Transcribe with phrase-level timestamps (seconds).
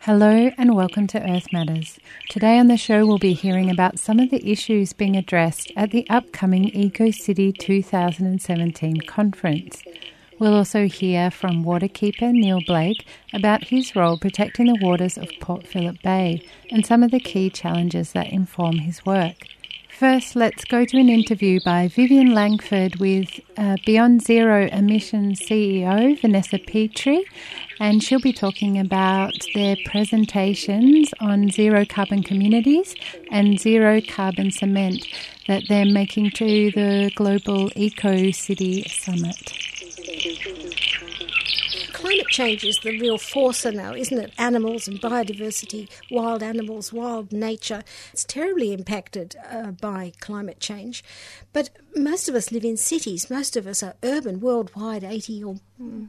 [0.01, 2.01] Hello and welcome to Earth Matters.
[2.29, 5.93] Today on the show, we'll be hearing about some of the issues being addressed at
[5.93, 9.81] the upcoming EcoCity 2017 conference.
[10.39, 15.67] We'll also hear from waterkeeper Neil Blake about his role protecting the waters of Port
[15.67, 19.35] Phillip Bay and some of the key challenges that inform his work.
[19.99, 26.17] First, let's go to an interview by Vivian Langford with uh, Beyond Zero Emissions CEO
[26.21, 27.25] Vanessa Petrie,
[27.81, 32.95] and she'll be talking about their presentations on zero carbon communities
[33.33, 35.05] and zero carbon cement
[35.49, 39.58] that they're making to the Global Eco City Summit.
[42.39, 44.33] Change is the real forcer now, isn't it?
[44.39, 47.83] Animals and biodiversity, wild animals, wild nature.
[48.13, 51.03] It's terribly impacted uh, by climate change.
[51.53, 53.29] But most of us live in cities.
[53.29, 54.39] Most of us are urban.
[54.39, 55.57] Worldwide, 80 or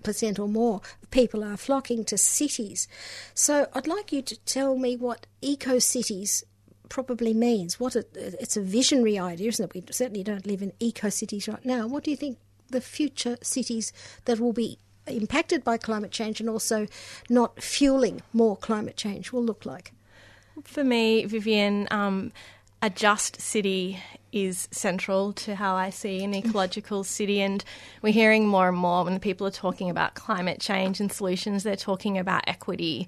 [0.03, 2.87] percent or more of people are flocking to cities.
[3.33, 6.43] So I'd like you to tell me what eco cities
[6.89, 7.79] probably means.
[7.79, 9.73] What it, it's a visionary idea, isn't it?
[9.73, 11.87] We certainly don't live in eco cities right now.
[11.87, 12.37] What do you think
[12.69, 13.91] the future cities
[14.25, 14.77] that will be
[15.09, 16.87] impacted by climate change and also
[17.29, 19.93] not fueling more climate change will look like?
[20.63, 22.31] For me, Vivian, um,
[22.81, 23.99] a just city
[24.31, 27.63] is central to how I see an ecological city, and
[28.01, 31.75] we're hearing more and more when people are talking about climate change and solutions, they're
[31.75, 33.07] talking about equity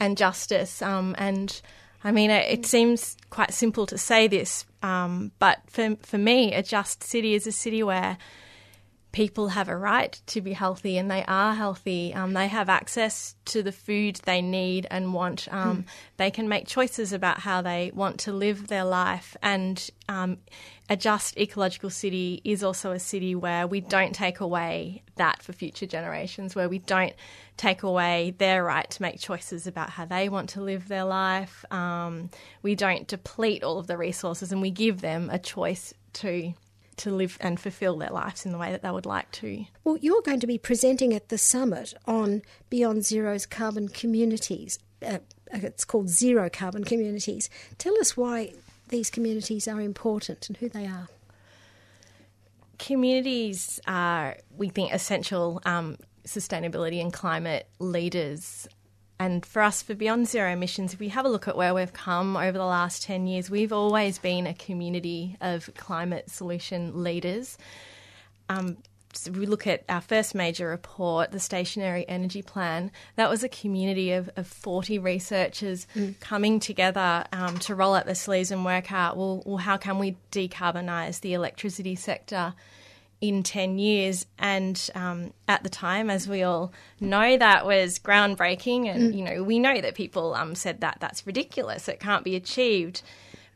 [0.00, 0.82] and justice.
[0.82, 1.60] Um, and
[2.04, 6.54] I mean, it, it, seems quite simple to say this, um, but for, for me,
[6.54, 8.18] a just city is a city where
[9.12, 12.14] people have a right to be healthy and they are healthy.
[12.14, 15.48] Um, they have access to the food they need and want.
[15.52, 15.84] Um, mm.
[16.16, 19.36] They can make choices about how they want to live their life.
[19.42, 20.38] And um,
[20.88, 25.52] a just ecological city is also a city where we don't take away that for
[25.52, 27.14] future generations, where we don't
[27.58, 31.66] take away their right to make choices about how they want to live their life.
[31.70, 32.30] Um,
[32.62, 36.54] we don't deplete all of the resources and we give them a choice to
[37.02, 39.64] to live and fulfill their lives in the way that they would like to.
[39.84, 44.78] Well, you're going to be presenting at the summit on Beyond Zero's carbon communities.
[45.04, 45.18] Uh,
[45.52, 47.50] it's called Zero Carbon Communities.
[47.78, 48.52] Tell us why
[48.88, 51.08] these communities are important and who they are.
[52.78, 58.68] Communities are, we think, essential um, sustainability and climate leaders
[59.22, 61.92] and for us, for Beyond Zero Emissions, if we have a look at where we've
[61.92, 67.56] come over the last 10 years, we've always been a community of climate solution leaders.
[68.48, 68.78] Um,
[69.12, 73.48] so we look at our first major report, the Stationary Energy Plan, that was a
[73.48, 76.18] community of, of 40 researchers mm.
[76.18, 80.00] coming together um, to roll up their sleeves and work out, well, well, how can
[80.00, 82.54] we decarbonise the electricity sector
[83.22, 84.26] in 10 years.
[84.38, 88.92] And um, at the time, as we all know, that was groundbreaking.
[88.92, 89.16] And, mm.
[89.16, 93.02] you know, we know that people um, said that that's ridiculous, it can't be achieved.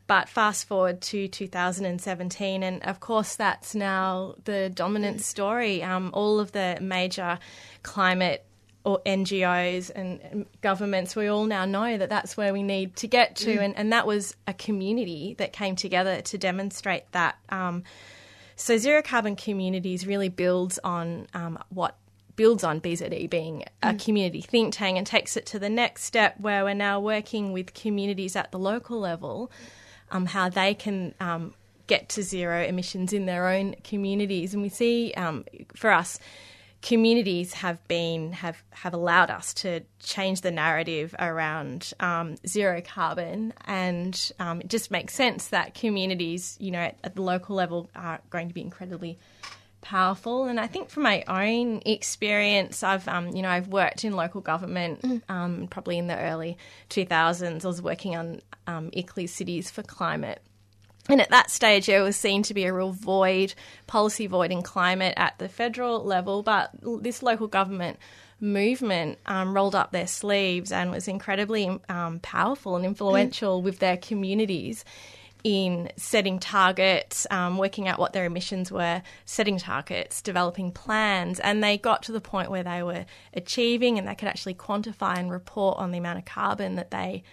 [0.07, 5.83] But fast forward to 2017, and of course, that's now the dominant story.
[5.83, 7.37] Um, all of the major
[7.83, 8.45] climate
[8.85, 13.35] or NGOs and governments, we all now know that that's where we need to get
[13.35, 13.57] to.
[13.57, 13.61] Mm.
[13.61, 17.37] And, and that was a community that came together to demonstrate that.
[17.49, 17.83] Um,
[18.57, 21.95] so zero carbon communities really builds on um, what
[22.35, 24.03] builds on BZE being a mm.
[24.03, 27.73] community think tank and takes it to the next step where we're now working with
[27.73, 29.51] communities at the local level,
[30.11, 31.53] um, how they can um,
[31.87, 34.53] get to zero emissions in their own communities.
[34.53, 36.19] And we see um, for us,
[36.81, 43.53] communities have been have have allowed us to change the narrative around um, zero carbon,
[43.65, 47.89] and um, it just makes sense that communities, you know, at, at, the local level,
[47.95, 49.17] are going to be incredibly
[49.81, 50.45] powerful.
[50.45, 54.41] And I think from my own experience, I've um, you know I've worked in local
[54.41, 55.21] government mm.
[55.29, 56.57] Um, probably in the early
[56.89, 57.65] two thousands.
[57.65, 60.41] I was working on um, ICLEI cities for climate
[61.09, 63.53] and at that stage, there was seen to be a real void,
[63.85, 66.43] policy void in climate at the federal level.
[66.43, 66.71] But
[67.01, 67.97] this local government
[68.39, 73.63] movement um, rolled up their sleeves and was incredibly um, powerful and influential mm.
[73.63, 74.85] with their communities
[75.43, 81.63] in setting targets, um, working out what their emissions were, setting targets, developing plans, and
[81.63, 85.31] they got to the point where they were achieving and they could actually quantify and
[85.31, 87.23] report on the amount of carbon that they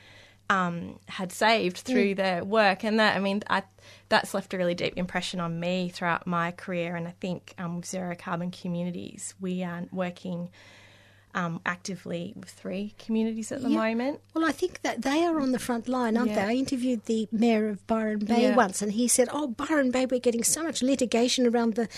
[0.50, 2.16] um, had saved through mm.
[2.16, 3.62] their work, and that I mean, I,
[4.08, 6.96] that's left a really deep impression on me throughout my career.
[6.96, 10.50] And I think um, with zero carbon communities, we are working
[11.34, 13.76] um, actively with three communities at the Yeah.
[13.78, 14.20] moment.
[14.34, 16.46] Well, I think that they are on the front line, aren't Yeah.
[16.46, 16.52] they?
[16.52, 18.56] I interviewed the mayor of Byron Bay Yeah.
[18.56, 21.88] once, and he said, "Oh, Byron Bay, we're getting so much litigation around the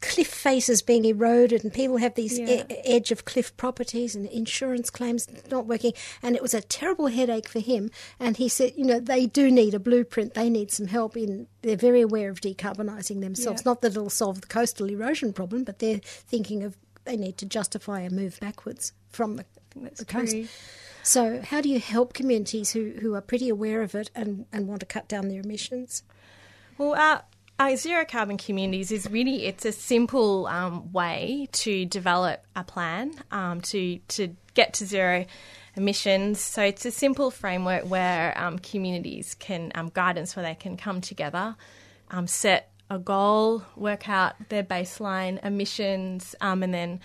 [0.00, 2.64] cliff faces being eroded, and people have these Yeah.
[2.68, 5.92] e- edge of cliff properties, and insurance claims not working."
[6.22, 7.90] And it was a terrible headache for him.
[8.18, 10.34] And he said, "You know, they do need a blueprint.
[10.34, 11.46] They need some help in.
[11.62, 13.62] They're very aware of decarbonising themselves.
[13.62, 13.70] Yeah.
[13.70, 17.46] Not that it'll solve the coastal erosion problem, but they're thinking of." They need to
[17.46, 19.44] justify a move backwards from the,
[19.96, 20.32] the coast.
[20.32, 20.48] true.
[21.02, 24.66] So, how do you help communities who, who are pretty aware of it and, and
[24.66, 26.02] want to cut down their emissions?
[26.78, 27.24] Well, our,
[27.58, 33.12] our zero carbon communities is really it's a simple um, way to develop a plan
[33.30, 35.24] um, to to get to zero
[35.76, 36.40] emissions.
[36.40, 41.00] So it's a simple framework where um, communities can um, guidance where they can come
[41.00, 41.56] together,
[42.10, 47.00] um, set a goal, work out their baseline emissions, um, and then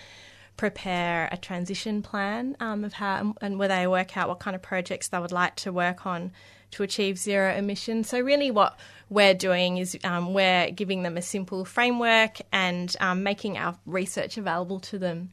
[0.56, 5.08] prepare a transition plan of how and where they work out what kind of projects
[5.08, 6.32] they would like to work on
[6.70, 8.08] to achieve zero emissions.
[8.08, 8.78] So really, what
[9.10, 14.38] we're doing is um, we're giving them a simple framework and um, making our research
[14.38, 15.30] available to them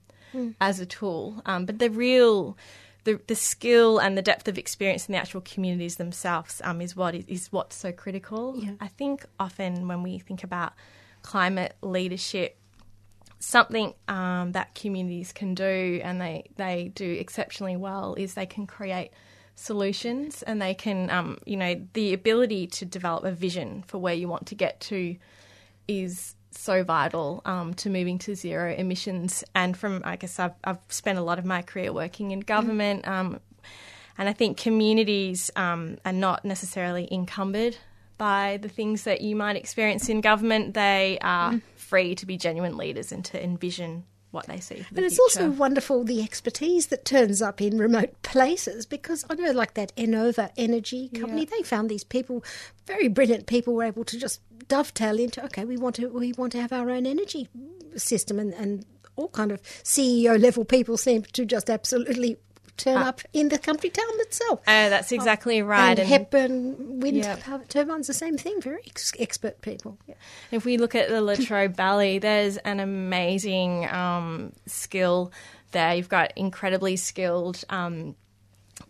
[0.59, 1.41] as a tool.
[1.45, 2.57] Um, but the real
[3.05, 6.93] the, the skill and the depth of experience in the actual communities themselves um, is
[6.93, 8.55] what is, is what's so critical.
[8.57, 8.71] Yeah.
[8.81, 10.73] I think often when we think about
[11.21, 12.57] climate leadership,
[13.39, 18.67] something um, that communities can do and they, they do exceptionally well is they can
[18.67, 19.11] create
[19.57, 24.13] solutions and they can, um, you know, the ability to develop a vision for where
[24.13, 25.17] you want to get to
[25.87, 29.43] is so vital um, to moving to zero emissions.
[29.55, 33.07] And from, I guess, I've, I've spent a lot of my career working in government.
[33.07, 33.39] Um,
[34.17, 37.77] and I think communities um, are not necessarily encumbered
[38.17, 40.73] by the things that you might experience in government.
[40.75, 45.15] They are free to be genuine leaders and to envision what they see And it's
[45.15, 45.21] future.
[45.45, 49.95] also wonderful the expertise that turns up in remote places because I know, like that
[49.95, 51.57] Enova Energy company, Yeah.
[51.57, 52.43] they found these people,
[52.85, 56.51] very brilliant people, were able to just dovetail into okay, we want to we want
[56.51, 57.47] to have our own energy
[57.95, 58.85] system, and, and
[59.15, 62.37] all kind of CEO level people seem to just absolutely
[62.77, 64.61] turn up in the country town itself.
[64.67, 65.97] Oh, that's exactly right.
[65.97, 67.35] And, Hepburn wind Yeah.
[67.67, 68.61] turbines, the same thing.
[68.61, 69.97] Very ex- expert people.
[70.51, 75.31] If we look at the Latrobe Valley, there's an amazing um, skill
[75.71, 75.95] there.
[75.95, 78.15] You've got incredibly skilled um,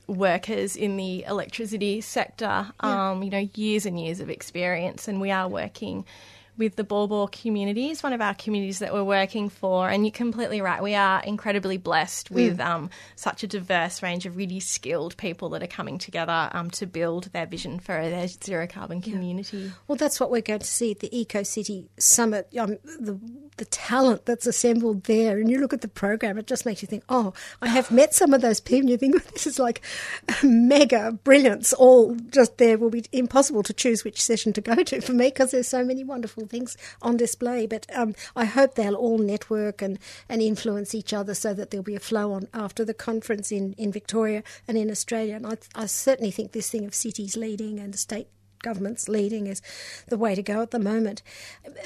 [0.08, 5.32] workers in the electricity sector, um, you know, years and years of experience, and we
[5.32, 6.06] are working
[6.58, 9.90] with the Borbor community is one of our communities that we're working for.
[9.90, 10.82] And you're completely right.
[10.82, 15.64] We are incredibly blessed with um, such a diverse range of really skilled people that
[15.64, 19.72] are coming together um, to build their vision for their zero carbon community.
[19.88, 22.48] Well, that's what we're going to see at the Eco City Summit.
[22.58, 23.20] Um, the
[23.58, 26.88] the talent that's assembled there, and you look at the program, it just makes you
[26.88, 28.82] think, oh, I have met some of those people.
[28.82, 29.82] And you think "Oh, this is like
[30.44, 31.74] mega brilliance.
[31.74, 35.28] All just there will be impossible to choose which session to go to for me
[35.28, 37.68] because there's so many wonderful things on display.
[37.68, 40.00] But um, I hope they'll all network and,
[40.30, 43.74] and influence each other so that there'll be a flow on after the conference in,
[43.74, 45.36] in Victoria and in Australia.
[45.36, 48.28] And I, I certainly think this thing of cities leading and state
[48.62, 49.62] governments leading is
[50.08, 51.22] the way to go at the moment.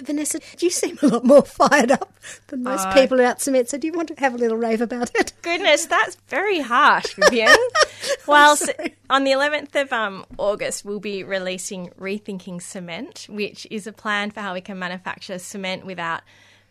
[0.02, 2.14] Vanessa, you seem a lot more fired up
[2.48, 4.82] than most Uh, people about cement, so do you want to have a little rave
[4.82, 5.34] about it?
[5.42, 7.56] Goodness, that's very harsh, Vivian.
[8.28, 8.70] well, s
[9.10, 14.32] on the 11th of um, August, we'll be releasing Rethinking Cement, which is a plan
[14.32, 16.22] for how we can manufacture cement without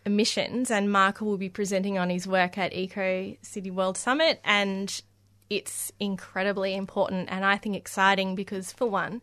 [0.07, 0.71] emissions.
[0.71, 4.40] And Marco will be presenting on his work at Eco City World Summit.
[4.45, 5.00] And
[5.50, 9.21] it's incredibly important and I think exciting because, for one,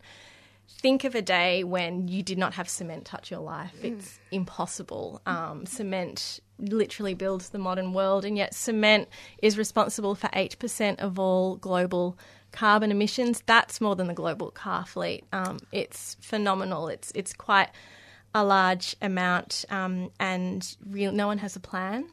[0.68, 3.74] think of a day when you did not have cement touch your life.
[3.82, 5.20] It's impossible.
[5.26, 9.08] Um, cement literally builds the modern world, and yet cement
[9.42, 12.18] is responsible for 8% of all global
[12.52, 13.42] carbon emissions.
[13.46, 15.24] That's more than the global car fleet.
[15.32, 16.88] Um, it's phenomenal.
[16.88, 17.70] It's, it's quite
[18.34, 22.08] a large amount, um, and real, no one has a plan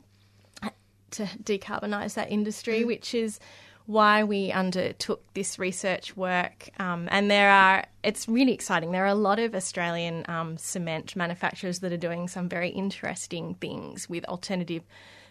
[1.11, 3.39] to decarbonise that industry, which is
[3.85, 6.69] why we undertook this research work.
[6.79, 8.91] Um, and there are, it's really exciting.
[8.91, 13.55] There are a lot of Australian um, cement manufacturers that are doing some very interesting
[13.55, 14.83] things with alternative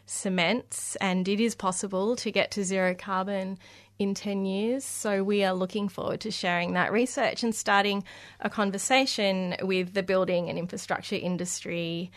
[0.06, 3.58] cements, and it is possible to get to zero carbon
[3.98, 4.84] in 10 years.
[4.84, 8.04] So we are looking forward to sharing that research and starting
[8.40, 12.10] a conversation with the building and infrastructure industry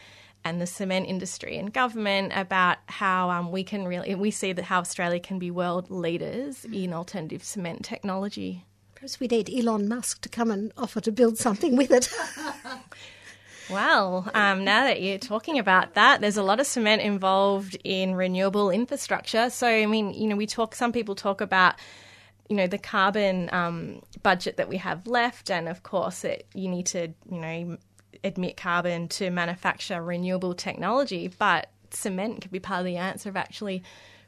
[0.44, 4.66] and the cement industry and government about how um, we can really we see that
[4.66, 8.66] how Australia can be world leaders in alternative cement technology.
[8.96, 12.10] Perhaps we need Elon Musk to come and offer to build something with it.
[13.70, 18.16] Well, um, now that you're talking about that, there's a lot of cement involved in
[18.16, 19.50] renewable infrastructure.
[19.50, 20.74] So, I mean, you know, we talk.
[20.74, 21.76] Some people talk about
[22.50, 26.70] you know the carbon um, budget that we have left, and of course, it, you
[26.70, 27.78] need to you know
[28.24, 31.28] emit carbon to manufacture renewable technology.
[31.28, 33.84] But cement could be part of the answer of actually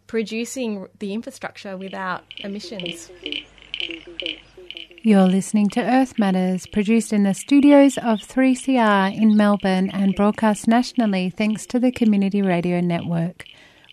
[0.07, 3.11] producing the infrastructure without emissions.
[5.01, 10.67] You're listening to Earth Matters, produced in the studios of 3CR in Melbourne and broadcast
[10.67, 13.45] nationally thanks to the Community Radio Network.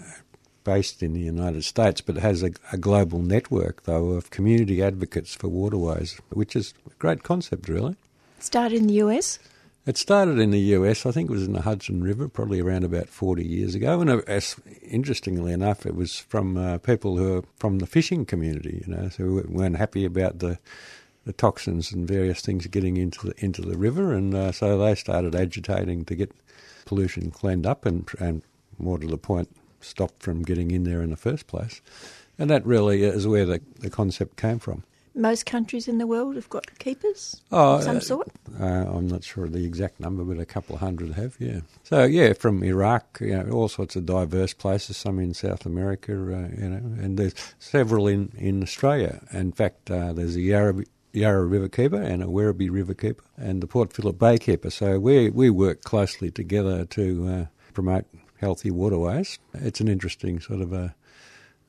[0.64, 5.34] based in the United States, but has a, a, global network, though, of community advocates
[5.34, 7.96] for waterways, which is a great concept, really.
[8.40, 9.40] Started in the US?
[9.86, 12.84] It started in the US, I think it was in the Hudson River, probably around
[12.84, 14.02] about 40 years ago.
[14.02, 18.84] And as, interestingly enough, it was from uh, people who are from the fishing community,
[18.86, 20.60] you know, who weren't happy about the
[21.26, 24.96] the toxins and various things getting into the, into the river, and uh, so they
[24.96, 26.32] started agitating to get
[26.86, 28.42] pollution cleaned up and, and
[28.80, 31.82] more to the point, stopped from getting in there in the first place.
[32.38, 34.84] And that really is where the, the concept came from.
[35.16, 38.30] Most countries in the world have got keepers oh, of some uh, sort?
[38.58, 41.62] Uh, I'm not sure of the exact number, but a couple of hundred have, yeah.
[41.84, 46.14] So, yeah, from Iraq, you know, all sorts of diverse places, some in South America,
[46.14, 49.20] uh, you know, and there's several in, in Australia.
[49.34, 53.62] In fact, uh, there's a Yarra, Yarra River Keeper and a Werribee River Keeper and
[53.62, 54.70] the Port Phillip Bay Keeper.
[54.70, 58.06] So we, we work closely together to uh, promote
[58.40, 59.40] healthy waterways.
[59.54, 60.96] It's an interesting sort of a,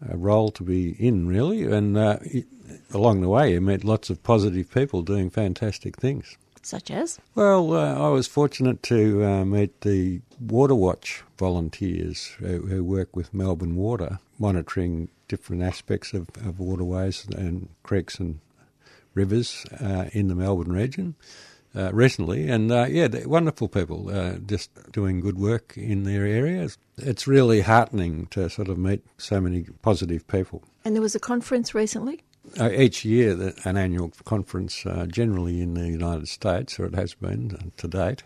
[0.09, 1.65] a role to be in, really.
[1.65, 2.47] And uh, it,
[2.93, 6.37] along the way, you met lots of positive people doing fantastic things.
[6.63, 7.19] Such as?
[7.35, 13.17] Well, uh, I was fortunate to uh, meet the Water Watch volunteers who, who, work
[13.17, 18.41] with Melbourne Water, monitoring different aspects of, of waterways and creeks and
[19.15, 21.15] rivers uh, in the Melbourne region
[21.75, 26.77] uh, recently, and uh, yeah, wonderful people uh, just doing good work in their areas.
[26.97, 30.63] It's really heartening to sort of meet so many positive people.
[30.85, 32.23] And there was a conference recently.
[32.59, 37.15] Uh, each year, an annual conference, uh, generally in the United States, or it has
[37.15, 38.25] been uh, to date.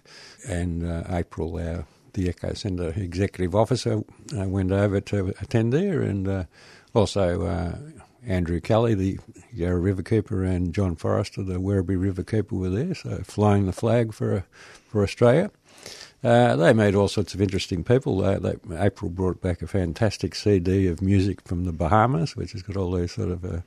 [0.48, 6.46] And April, our the Eco Centre executive officer went over to attend there, and
[6.94, 7.76] also
[8.26, 9.18] Andrew Kelly, the
[9.52, 13.72] Yarra River Keeper, and John Forrester, the Werribee River Keeper, were there, so flying the
[13.72, 14.44] flag for
[14.88, 15.50] for Australia.
[16.22, 18.18] Uh, they made all sorts of interesting people.
[18.18, 22.78] They, April brought back a fantastic CD of music from the Bahamas, which has got
[22.78, 23.60] all those sort of uh,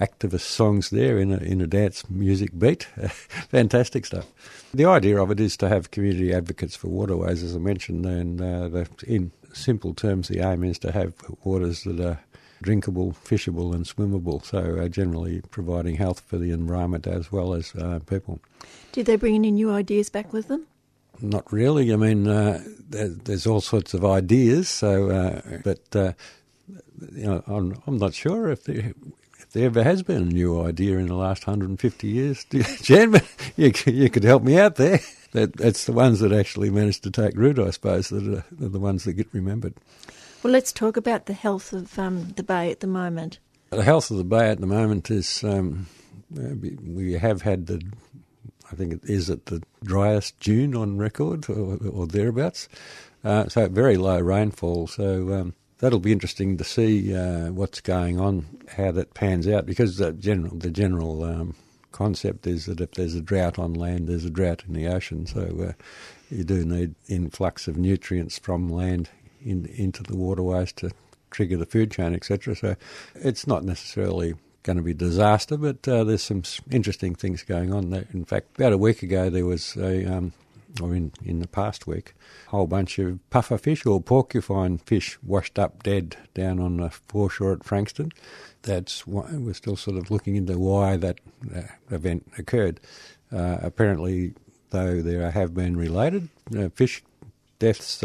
[0.00, 2.84] activist songs there in a, in a dance music beat.
[3.50, 4.26] fantastic stuff.
[4.72, 8.40] The idea of it is to have community advocates for waterways, as I mentioned, and
[8.40, 11.12] uh, in simple terms, the aim is to have
[11.44, 12.20] waters that are
[12.62, 14.44] drinkable, fishable, and swimmable.
[14.44, 18.40] So uh, generally providing health for the environment as well as uh, people.
[18.92, 20.66] Did they bring any new ideas back with them?
[21.20, 21.92] Not really.
[21.92, 24.68] I mean, uh, there, there's all sorts of ideas.
[24.68, 26.12] So, uh, but uh,
[27.12, 28.92] you know, I'm, I'm not sure if there,
[29.38, 32.44] if there ever has been a new idea in the last 150 years.
[32.82, 33.20] Jan,
[33.56, 35.00] you, you could help me out there.
[35.32, 38.68] That, that's the ones that actually managed to take root, I suppose, that are, are
[38.68, 39.74] the ones that get remembered.
[40.42, 43.40] Well, let's talk about the health of um, the bay at the moment.
[43.70, 45.86] The health of the bay at the moment is um,
[46.30, 47.82] we have had the,
[48.70, 52.68] I think it is at the driest June on record or, or thereabouts.
[53.24, 54.86] Uh, so very low rainfall.
[54.86, 59.66] So um, that'll be interesting to see uh, what's going on, how that pans out,
[59.66, 61.56] because the general the general um,
[61.90, 65.26] concept is that if there's a drought on land, there's a drought in the ocean.
[65.26, 65.72] So uh,
[66.30, 69.10] you do need influx of nutrients from land
[69.42, 70.90] in, into the waterways to
[71.30, 72.56] trigger the food chain, etc.
[72.56, 72.76] So
[73.14, 77.90] it's not necessarily going to be disaster, but uh, there's some interesting things going on.
[77.90, 78.06] There.
[78.12, 80.32] In fact, about a week ago, there was a um,
[80.80, 82.14] or in, in the past week,
[82.46, 86.90] a whole bunch of puffer fish or porcupine fish washed up dead down on the
[86.90, 88.12] foreshore at Frankston.
[88.62, 91.20] That's why we're still sort of looking into why that
[91.54, 92.80] uh, event occurred.
[93.32, 94.34] Uh, apparently,
[94.70, 97.02] though there have been related uh, fish
[97.58, 98.02] deaths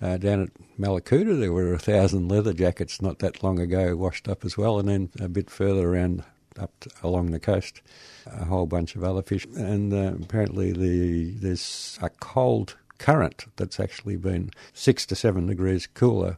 [0.00, 3.96] uh, uh, down at Mallacoota, there were a thousand leather jackets not that long ago
[3.96, 6.24] washed up as well, and then a bit further around
[6.58, 7.80] up to, along the coast,
[8.26, 9.46] a whole bunch of other fish.
[9.56, 15.86] And uh, apparently, the there's a cold current that's actually been six to seven degrees
[15.86, 16.36] cooler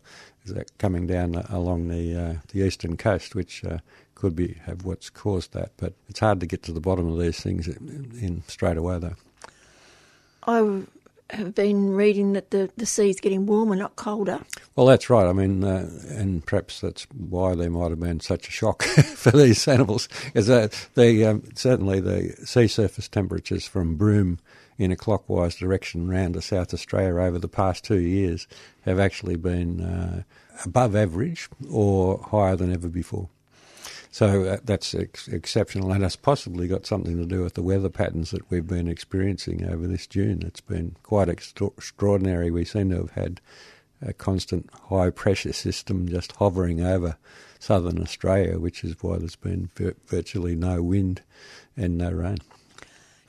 [0.79, 3.79] coming down along the uh, the eastern coast, which uh,
[4.15, 5.73] could be have what's caused that.
[5.77, 8.99] But it's hard to get to the bottom of these things in, in straight away,
[8.99, 9.17] though.
[10.47, 10.83] I
[11.35, 14.41] have been reading that the, the sea's getting warmer, not colder.
[14.77, 15.27] Well, that's right.
[15.27, 18.83] I mean, uh, and perhaps that's why there might have been such a shock
[19.15, 24.39] for these animals, because uh, the um, certainly the sea surface temperatures from Broome
[24.79, 28.47] in a clockwise direction round to South Australia over the past two years
[28.83, 30.23] have actually been uh,
[30.65, 33.29] above average or higher than ever before.
[34.11, 37.89] So uh, that's ex- exceptional, and has possibly got something to do with the weather
[37.89, 40.43] patterns that we've been experiencing over this June.
[40.45, 42.51] It's been quite extra- extraordinary.
[42.51, 43.41] We seem to have had
[44.03, 47.17] a constant high pressure system just hovering over
[47.61, 51.23] southern Australia, which is why there's been vir- virtually no wind
[51.77, 52.39] and no rain.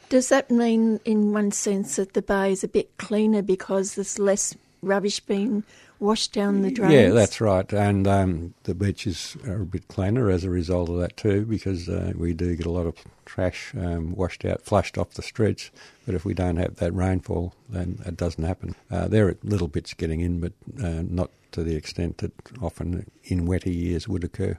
[0.09, 4.19] Does that mean, in one sense, that the bay is a bit cleaner because there's
[4.19, 5.63] less rubbish being
[6.01, 6.93] wash down the drains?
[6.93, 7.71] Yeah, that's right.
[7.71, 11.87] And um, the beaches are a bit cleaner as a result of that too, because
[11.87, 15.71] uh, we do get a lot of trash um, washed out, flushed off the streets.
[16.05, 18.75] But if we don't have that rainfall, then it doesn't happen.
[18.89, 20.53] Uh, there are little bits getting in, but
[20.83, 24.57] uh, not to the extent that often in wetter years would occur.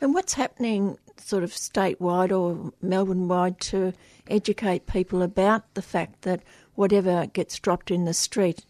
[0.00, 3.92] And what's happening sort of statewide or Melbourne wide to
[4.28, 6.42] educate people about the fact that
[6.74, 8.64] whatever gets dropped in the street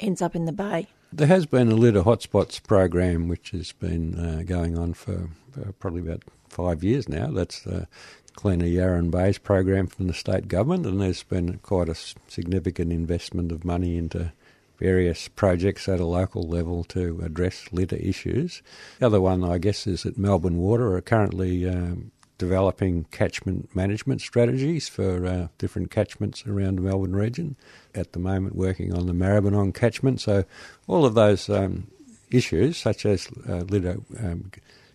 [0.00, 0.88] ends up in the bay?
[1.12, 5.72] There has been a litter hotspots program which has been uh, going on for, for,
[5.72, 7.32] probably about five years now.
[7.32, 7.88] That's the
[8.34, 13.50] Cleaner Yarran Bays program from the state government, and there's been quite a significant investment
[13.50, 14.32] of money into
[14.78, 18.62] various projects at a local level to address litter issues.
[19.00, 24.22] The other one, I guess, is that Melbourne Water are currently um, developing catchment management
[24.22, 27.54] strategies for uh, different catchments around the Melbourne region.
[27.94, 30.22] At the moment, working on the Maribyrnong catchment.
[30.22, 30.44] So,
[30.88, 31.88] all of those um,
[32.30, 34.50] issues, such as uh, litter, um,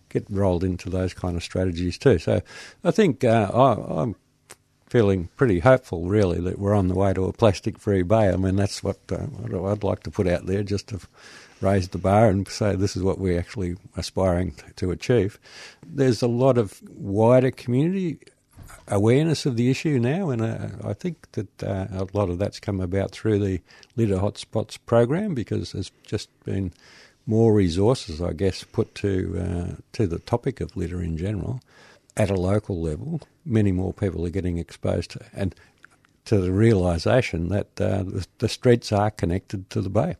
[0.08, 2.18] get rolled into those kind of strategies too.
[2.18, 2.42] So,
[2.82, 4.16] I think uh, I, I'm
[4.88, 8.30] feeling pretty hopeful, really, that we're on the way to a plastic-free bay.
[8.30, 11.00] I mean, that's what, uh, what I'd like to put out there, just to
[11.60, 15.38] raise the bar and say this is what we're actually aspiring to achieve.
[15.86, 18.18] There's a lot of wider community
[18.88, 22.60] awareness of the issue now, and uh, I think that uh, a lot of that's
[22.60, 23.60] come about through the
[23.96, 26.72] Litter Hotspots program because there's just been
[27.26, 31.60] more resources, I guess, put to uh, to the topic of litter in general
[32.16, 33.20] at a local level.
[33.44, 35.54] Many more people are getting exposed to, and
[36.26, 40.16] to the realisation that uh, the, the streets are connected to the bay.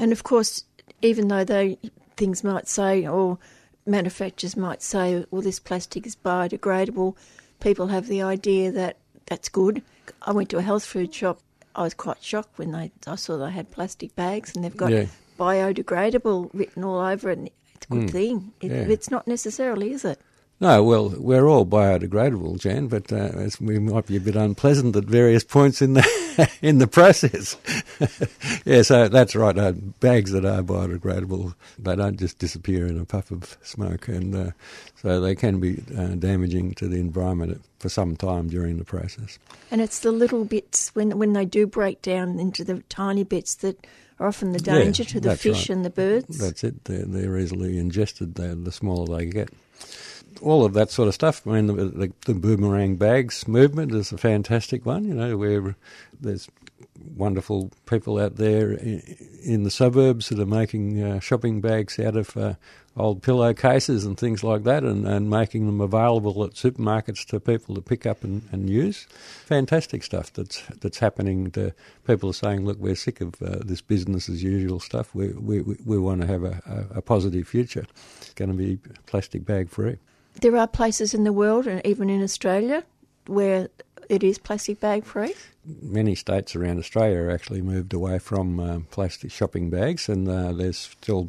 [0.00, 0.64] And of course,
[1.02, 1.78] even though they
[2.16, 3.38] things might say, or
[3.86, 7.16] manufacturers might say, well, this plastic is biodegradable,
[7.60, 9.82] people have the idea that that's good.
[10.22, 11.40] I went to a health food shop.
[11.76, 14.90] I was quite shocked when they I saw they had plastic bags and they've got
[14.90, 15.06] yeah.
[15.38, 17.38] biodegradable written all over it.
[17.38, 18.10] And it's a good mm.
[18.10, 18.52] thing.
[18.60, 18.88] It, yeah.
[18.88, 20.18] It's not necessarily, is it?
[20.62, 25.04] No, well, we're all biodegradable, Jan, but uh, we might be a bit unpleasant at
[25.04, 27.56] various points in the in the process.
[28.66, 29.56] yeah, so that's right.
[29.56, 34.34] Uh, bags that are biodegradable, they don't just disappear in a puff of smoke, and
[34.34, 34.50] uh,
[34.96, 39.38] so they can be uh, damaging to the environment for some time during the process.
[39.70, 43.54] And it's the little bits when when they do break down into the tiny bits
[43.56, 43.86] that
[44.18, 45.76] are often the danger yeah, to the fish right.
[45.76, 46.36] and the birds.
[46.36, 46.84] That's it.
[46.84, 48.34] They're, they're easily ingested.
[48.34, 49.48] They're, the smaller they get
[50.40, 51.46] all of that sort of stuff.
[51.46, 55.04] I mean, the, the, the, boomerang bags movement is a fantastic one.
[55.04, 55.74] You know, where
[56.20, 56.48] there's
[57.16, 59.00] wonderful people out there in,
[59.42, 62.54] in the suburbs that are making uh, shopping bags out of uh,
[62.96, 67.74] old pillowcases and things like that, and, and making them available at supermarkets to people
[67.74, 69.06] to pick up and, and use.
[69.46, 71.50] Fantastic stuff that's that's happening.
[71.52, 71.72] To
[72.06, 75.14] people are saying, "Look, we're sick of uh, this business as usual stuff.
[75.14, 77.86] We we we want to have a, a, a positive future.
[78.20, 79.98] It's going to be plastic bag free."
[80.40, 82.84] There are places in the world, and even in Australia,
[83.26, 83.68] where
[84.08, 85.34] it is plastic bag free.
[85.64, 90.78] Many states around Australia actually moved away from uh, plastic shopping bags, and uh, there's
[90.78, 91.28] still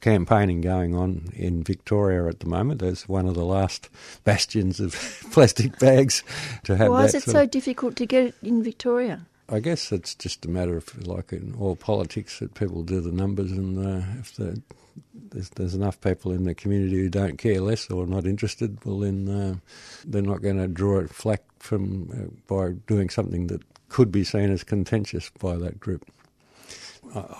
[0.00, 2.80] campaigning going on in Victoria at the moment.
[2.80, 3.88] There's one of the last
[4.24, 4.92] bastions of
[5.32, 6.22] plastic bags
[6.64, 6.90] to have.
[6.90, 9.26] Why is it so difficult to get it in Victoria?
[9.50, 13.12] I guess it's just a matter of, like in all politics, that people do the
[13.12, 14.60] numbers, and uh, if the,
[15.30, 18.98] there's, there's, enough people in the community who don't care less or not interested, well,
[18.98, 19.56] then uh,
[20.04, 24.22] they're not going to draw it flack from uh, by doing something that could be
[24.22, 26.04] seen as contentious by that group.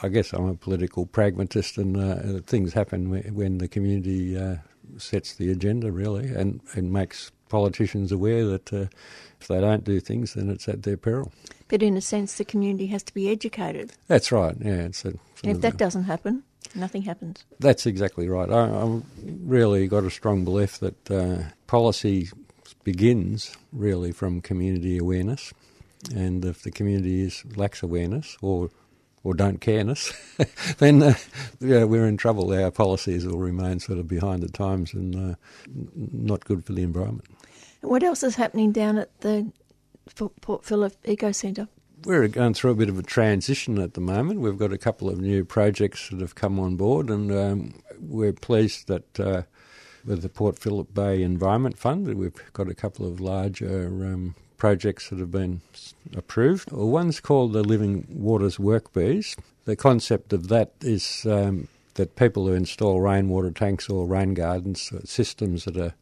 [0.03, 4.57] I guess I'm a political pragmatist, and uh, things happen when the community uh,
[4.99, 8.87] sets the agenda, really, and, and makes politicians aware that uh,
[9.41, 11.33] if they don't do things, then it's at their peril.
[11.69, 13.93] But in a sense, the community has to be educated.
[14.07, 14.57] That's right.
[14.61, 14.87] Yeah.
[14.87, 16.43] It's a, if that doesn't happen,
[16.75, 17.45] nothing happens.
[17.59, 18.51] That's exactly right.
[18.51, 22.31] I, have really got a strong belief that uh, policy
[22.85, 25.53] begins really from community awareness,
[26.15, 28.71] and if the community is, lacks awareness or
[29.29, 30.11] or don't careness,
[30.79, 31.15] then uh,
[31.61, 32.51] yeah, we're in trouble.
[32.51, 35.35] Our policies will remain sort of behind the times and uh,
[35.95, 37.27] not good for the environment.
[37.83, 39.53] What else is happening down at the
[40.41, 41.69] Port Phillip Eco Centre?
[42.05, 44.41] We're going through a bit of a transition at the moment.
[44.41, 48.33] We've got a couple of new projects that have come on board, and um, we're
[48.33, 49.43] pleased that uh,
[50.07, 55.09] with the Port Phillip Bay Environment Fund, we've got a couple of larger um, projects
[55.09, 55.63] that have been
[56.15, 56.71] approved.
[56.71, 59.37] One's called the Living Waters Work Bees.
[59.65, 64.93] The concept of that is um, that people who install rainwater tanks or rain gardens,
[64.93, 65.95] uh, systems that are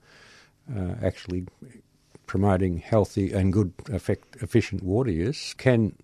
[0.74, 1.46] uh, actually
[2.26, 5.94] promoting healthy and good, effect, efficient water use, can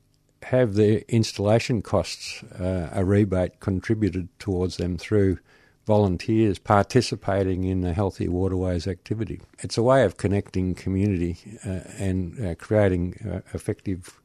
[0.44, 5.38] have their installation costs, uh, a rebate contributed towards them through
[5.86, 9.40] volunteers participating in the Healthy Waterways activity.
[9.58, 14.20] It's a way of connecting community uh, and uh, creating uh, effective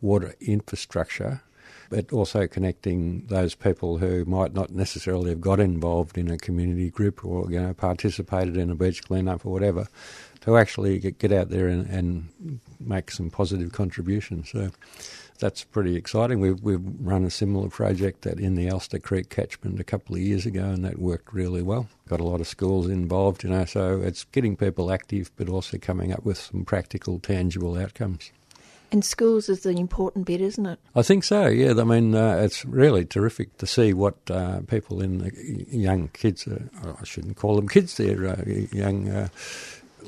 [0.00, 1.42] water infrastructure,
[1.90, 6.90] but also connecting those people who might not necessarily have got involved in a community
[6.90, 9.88] group or you know participated in a beach cleanup or whatever,
[10.40, 14.50] to actually get, out there and, and make some positive contributions.
[14.50, 14.70] So
[15.42, 16.38] that's pretty exciting.
[16.38, 20.22] We've, we've run a similar project that in the Elster Creek catchment a couple of
[20.22, 21.88] years ago, and that worked really well.
[22.08, 25.78] Got a lot of schools involved, you know, so it's getting people active, but also
[25.78, 28.30] coming up with some practical, tangible outcomes.
[28.92, 30.78] And schools is the important bit, isn't it?
[30.94, 31.48] I think so.
[31.48, 36.08] Yeah, I mean, uh, it's really terrific to see what uh, people in the young
[36.08, 36.46] kids.
[36.46, 36.60] Uh,
[37.00, 37.96] I shouldn't call them kids.
[37.96, 39.28] They're uh, young uh,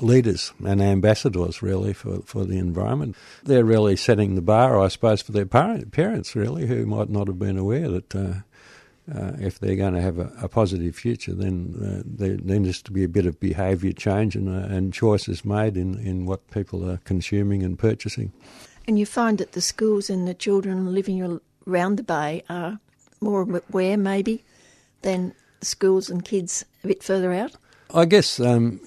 [0.01, 3.15] leaders and ambassadors, really, for, for the environment.
[3.43, 7.27] They're really setting the bar, I suppose, for their parent, parents, really, who might not
[7.27, 8.33] have been aware that uh,
[9.13, 12.81] uh, if they're going to have a, a positive future, then uh, there, there, needs
[12.81, 16.49] to be a bit of behaviour change and, uh, and choices made in, in what
[16.49, 18.31] people are consuming and purchasing.
[18.87, 22.79] And you find that the schools and the children living around the bay are
[23.21, 24.43] more aware, maybe,
[25.01, 27.55] than schools and kids a bit further out?
[27.93, 28.79] I guess um,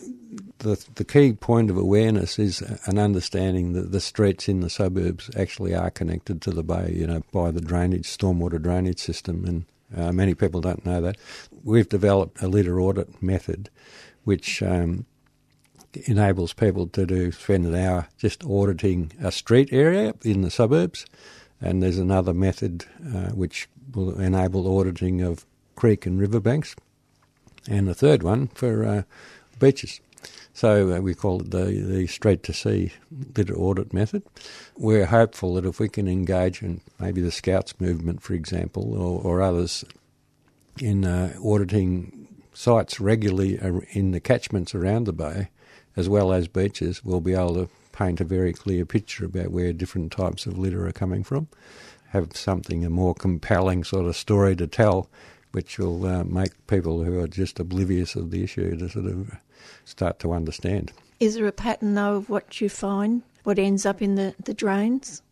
[0.58, 5.30] the the key point of awareness is an understanding that the streets in the suburbs
[5.36, 9.64] actually are connected to the bay, you know, by the drainage, stormwater drainage system, and
[9.96, 11.16] uh, many people don't know that.
[11.64, 13.70] We've developed a litter audit method,
[14.24, 15.06] which um,
[16.06, 21.06] enables people to do spend an hour just auditing a street area in the suburbs,
[21.60, 22.84] and there's another method
[23.14, 26.74] uh, which will enable auditing of creek and riverbanks,
[27.68, 29.02] and the third one for uh,
[29.58, 30.00] beaches.
[30.52, 32.92] So uh, we call it the, the straight to sea
[33.36, 34.24] litter audit method.
[34.76, 39.22] We're hopeful that if we can engage in maybe the Scouts movement, for example, or,
[39.22, 39.84] or others
[40.80, 43.56] in uh, auditing sites regularly
[43.92, 45.50] in the catchments around the bay,
[45.94, 49.72] as well as beaches, we'll be able to paint a very clear picture about where
[49.72, 51.46] different types of litter are coming from,
[52.08, 55.08] have something, a more compelling sort of story to tell,
[55.52, 59.30] which will uh, make people who are just oblivious of the issue to sort of
[59.84, 60.92] start to understand.
[61.20, 64.54] Is there a pattern, though, of what you find, what ends up in the, the
[64.54, 65.22] drains?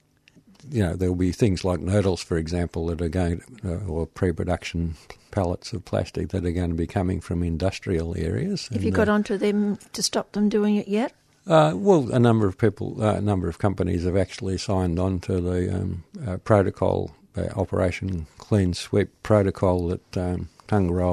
[0.71, 4.07] You know, there'll be things like nurdles, for example, that are going, to, uh, or
[4.07, 4.97] pre-production
[5.31, 8.67] pellets of plastic that are going to be coming from industrial areas.
[8.69, 11.13] Have and, you got uh, onto them to stop them doing it yet?
[11.47, 15.21] Uh, well, a number of people, uh, a number of companies have actually signed on
[15.21, 20.49] to the um, uh, protocol, uh, Operation Clean Sweep protocol that um,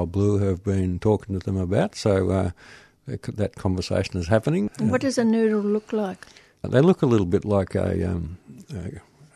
[0.06, 1.94] Blue have been talking to them about.
[1.94, 2.50] So uh,
[3.06, 4.70] that conversation is happening.
[4.78, 6.26] What does a nurdle look like?
[6.62, 8.38] They look a little bit like a, um,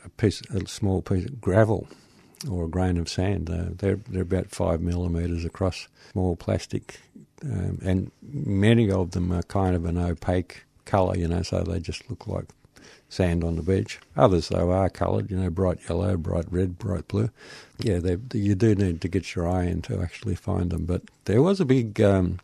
[0.05, 1.87] a piece, a small piece of gravel
[2.51, 3.51] or a grain of sand.
[3.51, 7.01] Uh, they're they're about five millimetres across, small plastic,
[7.42, 11.16] um, and many of them are kind of an opaque colour.
[11.16, 12.46] You know, so they just look like
[13.09, 13.99] sand on the beach.
[14.16, 17.31] Others, though, are coloured, you know, bright yellow, bright red, bright blue.
[17.79, 20.85] Yeah, they, you do need to get your eye in to actually find them.
[20.85, 22.38] But there was a big um,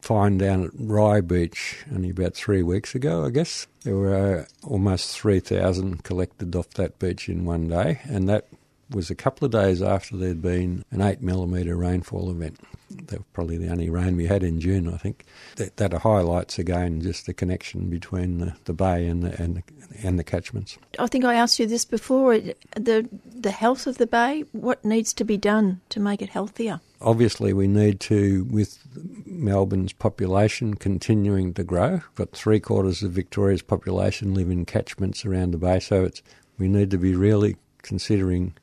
[0.00, 3.66] find down at Rye Beach only about three weeks ago, I guess.
[3.84, 8.46] There were uh, almost 3,000 collected off that beach in one day, and that
[8.90, 12.58] was a couple of days after there'd been an 8 millimetre rainfall event.
[12.90, 15.24] That was probably the only rain we had in June, I think.
[15.56, 19.62] That, that highlights again just the connection between the, the bay and the, and, the,
[20.06, 20.78] and the catchments.
[20.98, 25.12] I think I asked you this before the, the health of the bay, what needs
[25.14, 26.80] to be done to make it healthier?
[27.00, 28.78] Obviously, we need to, with
[29.24, 35.24] Melbourne's population continuing to grow, We've got three quarters of Victoria's population live in catchments
[35.24, 36.22] around the bay, so it's
[36.58, 38.54] we need to be really considering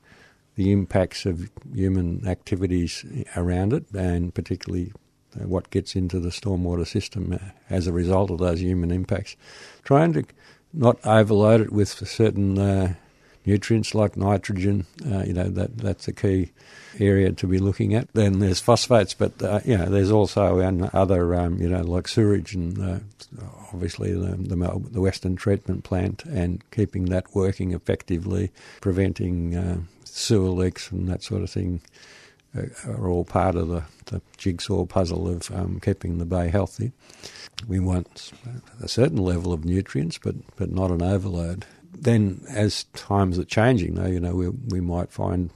[0.58, 3.06] the impacts of human activities
[3.38, 4.91] around it, and particularly
[5.39, 7.38] uh, what gets into the stormwater system uh,
[7.70, 9.36] as a result of those human impacts.
[9.84, 10.24] Trying to
[10.74, 12.96] not overload it with certain uh,
[13.46, 16.52] nutrients like nitrogen, uh, you know, that that's a key
[17.00, 18.12] area to be looking at.
[18.13, 20.60] Then there's phosphates, but uh, you know, there's also
[20.91, 23.00] other, um, you know, like sewage and uh,
[23.72, 30.91] obviously the, the, the Western treatment plant and keeping that working effectively, preventing sewer leaks
[30.91, 31.80] and that sort of thing
[32.58, 36.91] uh, are all part of the, the jigsaw puzzle of um, keeping the bay healthy.
[37.67, 38.32] We want
[38.82, 41.65] a certain level of nutrients, but, but not an overload.
[41.93, 45.51] Then, as times are changing, though, you know, we, we might find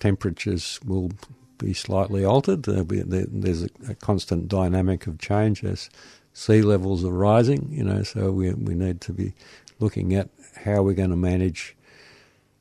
[0.00, 1.10] temperatures will
[1.58, 2.62] be slightly altered.
[2.64, 5.90] There's a, a, constant dynamic of change as
[6.32, 9.34] sea levels are rising, you know, so we, we need to be
[9.80, 10.28] looking at
[10.64, 11.76] how we're going to manage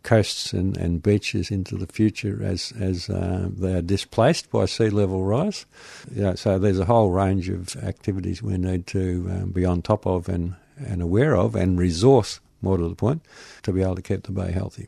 [0.07, 4.89] coasts and, and beaches into the future as as uh, they are displaced by sea
[4.89, 5.65] level rise.
[6.09, 10.07] Yeah, so there's a whole range of activities we need to um, be on top
[10.07, 13.21] of and, and aware of and resource, more to the point,
[13.63, 14.87] to be able to keep the bay healthy.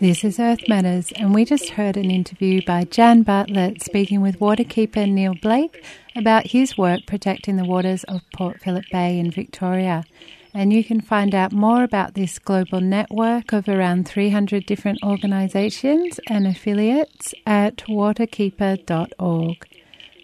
[0.00, 4.40] This is Earth Matters, and we just heard an interview by Jan Bartlett speaking with
[4.40, 5.84] waterkeeper Neil Blake
[6.16, 10.04] about his work protecting the waters of Port Phillip Bay in Victoria.
[10.52, 16.18] And you can find out more about this global network of around 300 different organisations
[16.28, 19.66] and affiliates at waterkeeper.org.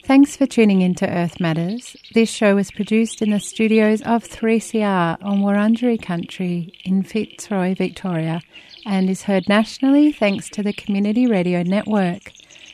[0.04, 1.96] Thanks for tuning in to Earth Matters.
[2.14, 8.40] This show was produced in the studios of 3CR on Wurundjeri country in Fitzroy, Victoria,
[8.84, 12.32] and is heard nationally thanks to the Community Radio Network.